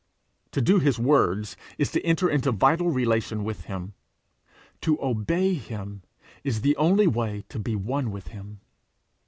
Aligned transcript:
To 0.53 0.61
do 0.61 0.79
his 0.79 0.97
words 0.97 1.55
is 1.77 1.91
to 1.91 2.01
enter 2.01 2.27
into 2.27 2.51
vital 2.51 2.89
relation 2.89 3.43
with 3.43 3.65
him, 3.65 3.93
to 4.81 4.97
obey 4.99 5.53
him 5.53 6.01
is 6.43 6.61
the 6.61 6.75
only 6.77 7.05
way 7.05 7.43
to 7.49 7.59
be 7.59 7.75
one 7.75 8.09
with 8.09 8.29
him. 8.29 8.61